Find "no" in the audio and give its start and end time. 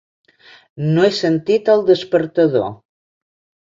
0.95-1.05